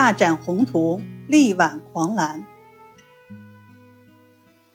[0.00, 2.46] 大展宏图，力挽狂澜。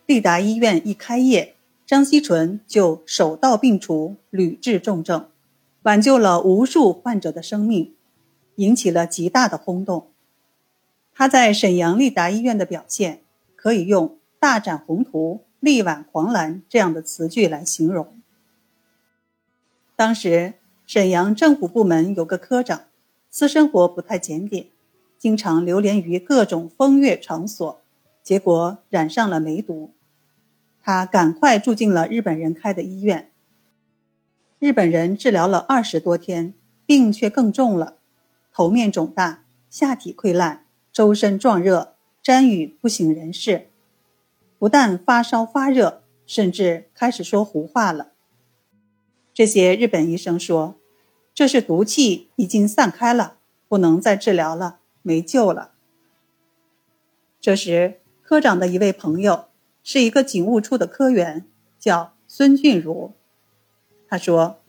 [0.06, 1.56] 利达医院一开业，
[1.86, 5.30] 张锡纯就手到病除，屡治重症，
[5.84, 7.96] 挽救了无数患者的生命，
[8.56, 10.12] 引起了极大的轰动。
[11.16, 13.22] 他在沈阳利达医院的表现，
[13.56, 18.20] 可以用“大展宏图，力挽狂澜”这样的词句来形容。
[19.96, 22.82] 当时，沈阳政府部门有个科长，
[23.30, 24.68] 私生活不太检点，
[25.24, 27.80] 经常流连于各种风月场所，
[28.22, 29.94] 结果染上了梅毒。
[30.82, 33.32] 他赶快住进了日本人开的医院。
[34.60, 36.54] 日本人治疗了二十多天，
[36.86, 37.96] 病却更重了，
[38.52, 43.70] 头面肿大，下体溃烂，周身壮热，沾雨不省人事。
[44.60, 48.12] 不但发烧发热，甚至开始说胡话了。
[49.34, 50.76] 这些日本医生说
[51.34, 53.38] ：“这是毒气已经散开了，
[53.70, 55.74] 不能再治疗了，没救了。”
[57.40, 59.46] 这时，科长的一位朋友。
[59.86, 61.46] 是一个警务处的科员，
[61.78, 63.12] 叫孙俊如。
[64.08, 64.62] 他说：“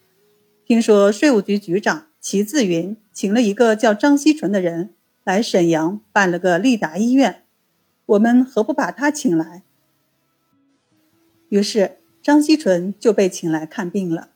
[0.67, 7.45] 听说税务局局长齐自云请了一个叫张锡纯的人来沈阳办了个利达医院，
[8.07, 9.62] 我们何不把他请来？”
[11.49, 14.31] 于是张锡纯就被请来看病了。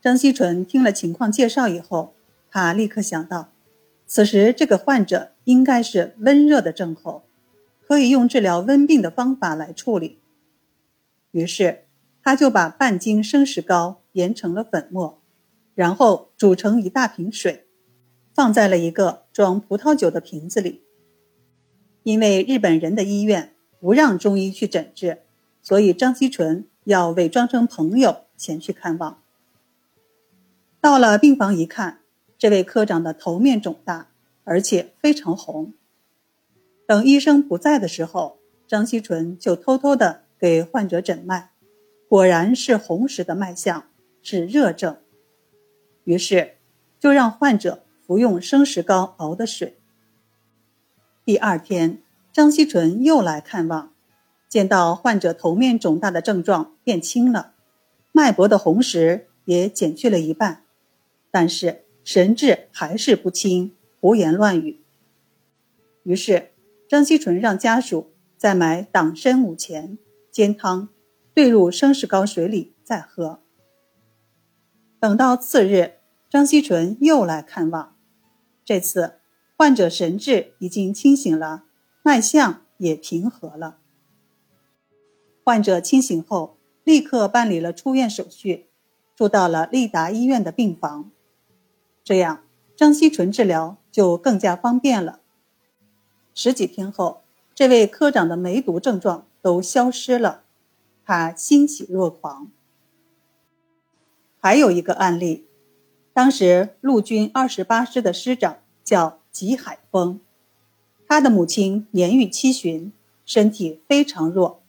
[0.00, 2.14] 张锡纯听了情况介绍以后，
[2.50, 3.52] 他立刻想到，
[4.14, 7.24] 此时这个患者应该是温热的症候。
[7.86, 10.18] 可以用治疗温病的方法来处理。
[11.30, 11.84] 于是，
[12.22, 15.18] 他就把半斤生石膏研成了粉末，
[15.74, 17.66] 然后煮成一大瓶水，
[18.34, 20.82] 放在了一个装葡萄酒的瓶子里。
[22.02, 25.22] 因为日本人的医院不让中医去诊治，
[25.62, 29.22] 所以张锡纯要伪装成朋友前去看望。
[30.82, 32.01] 到了病房一看，
[32.42, 34.08] 这位科长的头面肿大，
[34.42, 35.74] 而且非常红。
[36.88, 41.52] 等医生不在的时候，张锡纯就偷偷的给患者诊脉，
[42.08, 43.84] 果然是红石的脉象，
[44.22, 44.96] 是热症。
[46.02, 46.56] 于是，
[46.98, 49.78] 就让患者服用生石膏熬的水。
[51.24, 53.92] 第二天，张锡纯又来看望，
[54.48, 57.52] 见到患者头面肿大的症状变轻了，
[58.10, 60.64] 脉搏的红石也减去了一半，
[61.30, 64.80] 但是神志还是不清，胡言乱语。
[66.04, 66.50] 于是。
[66.88, 69.96] 张锡纯让家属再买党参五钱
[70.30, 70.90] 煎汤，
[71.32, 73.40] 兑入生石膏水里再喝。
[75.00, 75.94] 等到次日，
[76.28, 77.96] 张锡纯又来看望，
[78.62, 79.14] 这次
[79.56, 81.64] 患者神志已经清醒了，
[82.02, 83.78] 脉象也平和了。
[85.42, 88.66] 患者清醒后，立刻办理了出院手续，
[89.16, 91.10] 住到了利达医院的病房。
[92.04, 92.42] 这样，
[92.76, 95.20] 张锡纯治疗就更加方便了。
[96.34, 97.22] 十几天后，
[97.54, 100.42] 这位科长的梅毒症状都消失了，
[101.04, 102.50] 他欣喜若狂。
[104.40, 105.46] 还有一个案例，
[106.12, 110.20] 当时陆军二十八师的师长叫吉海峰，
[111.06, 112.92] 他的母亲年逾七旬，
[113.24, 114.60] 身体非常弱。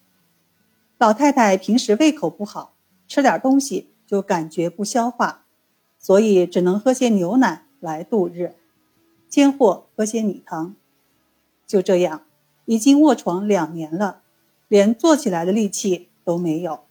[0.99, 2.75] 老太太平时胃口不好，
[3.07, 5.42] 吃点东西就感觉不消化，
[6.03, 8.55] 所以只能喝些牛奶来度日，
[9.29, 10.75] 间或喝些米汤。
[11.65, 12.23] 就这样，
[12.65, 14.21] 已经卧床两年了，
[14.67, 16.81] 连坐起来的力气都没有。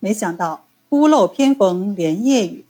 [0.00, 2.64] 没想到屋漏偏逢连夜雨，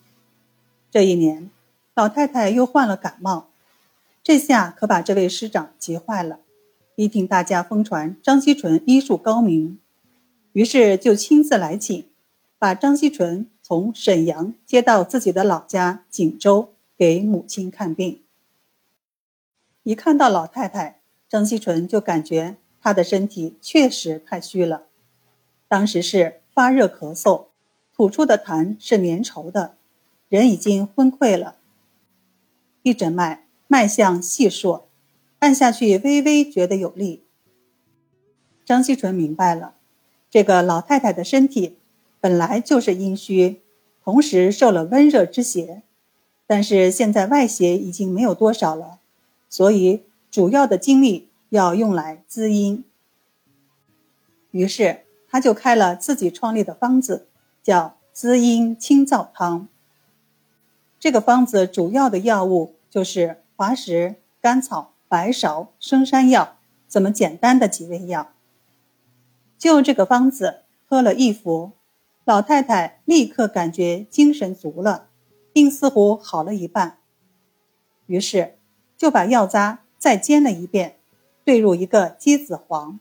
[0.90, 1.48] 这一年，
[1.94, 3.46] 老太太又患了感冒，
[4.24, 6.40] 这下可把这位师长急坏了，
[6.96, 9.78] 一听大家疯传张锡纯医术高明，
[10.52, 12.04] 于是就亲自来请，
[12.58, 18.20] 把张锡纯从沈阳接到自己的老家锦州，给母亲看病。
[19.82, 24.82] 一看到老太太，张锡纯就感觉她的身体确实太虚了。
[25.68, 27.46] 当时是发热咳嗽，
[27.96, 29.74] 吐出的痰是粘稠的，
[30.28, 31.56] 人已经昏溃了。
[32.82, 34.82] 一诊脉，脉象细数，
[35.38, 37.24] 按下去微微觉得有力。
[38.66, 39.76] 张锡纯明白了，
[40.28, 41.78] 这个老太太的身体
[42.20, 43.61] 本来就是阴虚，
[44.04, 45.82] 同时受了温热之邪，
[46.46, 48.98] 但是现在外邪已经没有多少了。
[49.48, 52.84] 所以，主要的精力要用来滋阴。
[54.50, 57.26] 于是，他就开了自己创立的方子，
[57.62, 59.68] 叫滋阴清燥汤。
[60.98, 66.56] 这个方子主要的药物就是滑石、甘草、白芍、生山药，
[66.88, 68.32] 这么简单的几味药。
[69.58, 71.72] 就这个方子喝了一服，
[72.24, 75.08] 老太太立刻感觉精神足了，
[75.52, 76.98] 病似乎好了一半。
[78.06, 78.58] 于是
[78.96, 81.00] 就把药渣再煎了一遍，
[81.44, 83.00] 兑入一个鸡子黄，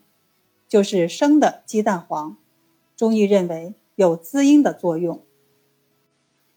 [0.68, 2.38] 就是生的鸡蛋黄。
[2.96, 5.24] 中医认为有滋阴的作用。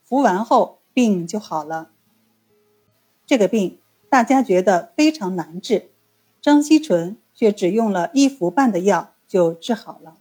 [0.03, 1.91] 服完后病就好了。
[3.27, 3.79] 这个病
[4.09, 5.91] 大家觉得非常难治，
[6.41, 10.19] 张锡纯却只用了一服半的药就治好了。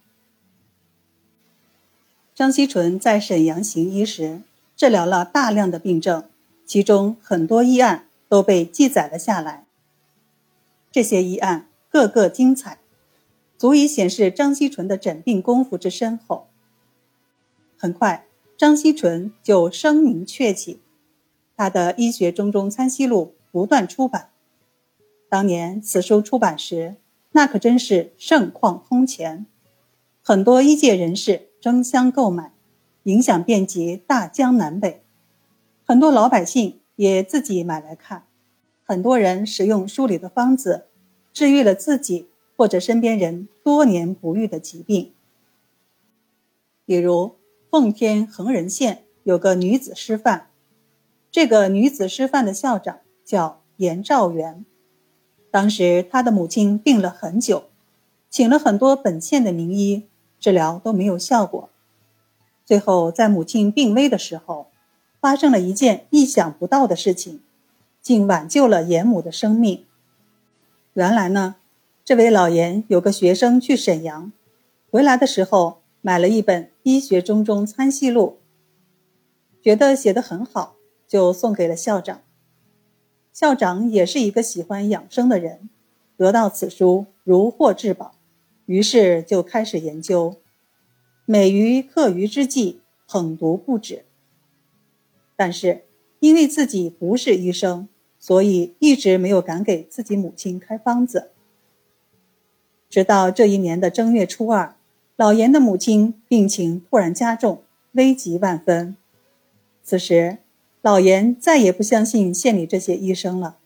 [2.34, 4.42] 张锡纯在沈阳行医时，
[4.74, 6.24] 治疗了大量的病症，
[6.66, 9.66] 其中很多医案都被记载了下来。
[10.90, 12.78] 这些医案个个精彩，
[13.56, 16.48] 足以显示张锡纯的诊病功夫之深厚。
[17.76, 18.26] 很快，
[18.56, 20.80] 张锡纯就声名鹊起，
[21.56, 24.30] 他的《医学中中参西录》不断出版。
[25.28, 26.96] 当年此书出版时，
[27.30, 29.46] 那可真是盛况空前，
[30.20, 31.50] 很多医界人士。
[31.64, 32.52] 争相购买，
[33.04, 35.02] 影响遍及大江南北，
[35.82, 38.24] 很多老百姓也自己买来看。
[38.84, 40.88] 很多人使用书里的方子，
[41.32, 45.12] 治愈了自己或者身边人多年不愈的疾病。
[46.84, 47.36] 比如
[47.70, 50.48] 奉天恒仁县有个女子师范，
[51.30, 54.66] 这个女子师范的校长叫严兆元。
[55.50, 57.70] 当时他的母亲病了很久，
[58.28, 60.06] 请了很多本县的名医。
[60.44, 61.70] 治疗都没有效果，
[62.66, 64.66] 最后在母亲病危的时候，
[65.18, 67.40] 发生了一件意想不到的事情，
[68.02, 69.86] 竟挽救了严母的生命。
[70.92, 71.54] 原来呢，
[72.04, 74.32] 这位老严有个学生去沈阳，
[74.90, 78.40] 回来的时候买了一本《医学中中参细录》，
[79.64, 80.74] 觉得写得很好，
[81.08, 82.20] 就送给了校长。
[83.32, 85.70] 校长也是一个喜欢养生的人，
[86.18, 88.14] 得到此书如获至宝。
[88.66, 90.36] 于是就开始研究，
[91.26, 94.04] 每于课余之际捧读不止。
[95.36, 95.84] 但是
[96.20, 97.88] 因为自己不是医生，
[98.18, 101.30] 所以一直没有敢给自己母亲开方子。
[102.88, 104.76] 直到这一年的正月初二，
[105.16, 108.96] 老严的母亲病情突然加重，危急万分。
[109.82, 110.38] 此时，
[110.80, 113.58] 老严再也不相信县里这些医生了，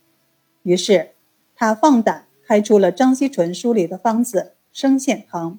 [0.62, 1.11] 于是
[1.55, 4.55] 他放胆开出了张锡纯书里的方子。
[4.81, 5.59] 生线汤，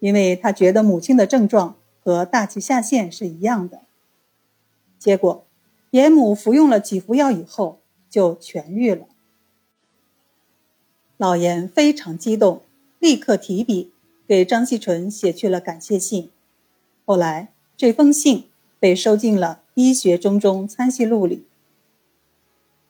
[0.00, 3.82] 因为他觉得母亲的症状和大气下陷是一样的。
[4.98, 5.46] 结果，
[5.92, 7.78] 严母服用了几服药以后
[8.10, 9.06] 就痊愈了。
[11.16, 12.62] 老严非常激动，
[12.98, 13.92] 立刻提笔
[14.26, 16.32] 给张锡纯写去了感谢信。
[17.04, 18.48] 后来，这封信
[18.80, 21.46] 被收进了《医学中中参细录》里。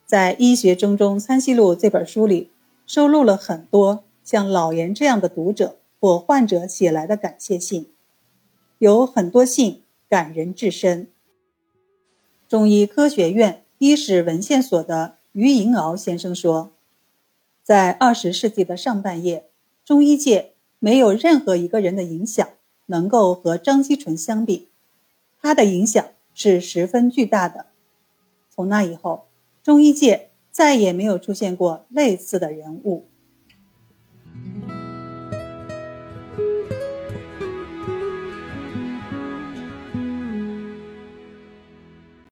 [0.06, 2.50] 在《医学中中参细录》这本书里，
[2.86, 4.04] 收录了很多。
[4.28, 7.90] 像老严这样的读者或患者写来的感谢信，
[8.76, 11.08] 有很多信感人至深。
[12.46, 16.72] 中医科学院医史文献所的于银鳌先生说，
[17.62, 19.46] 在二十世纪的上半叶，
[19.82, 22.46] 中医界没有任何一个人的影响
[22.84, 24.68] 能够和张锡纯相比，
[25.40, 27.64] 他的影响是十分巨大的。
[28.50, 29.24] 从那以后，
[29.62, 33.06] 中医界再也没有出现过类似的人物。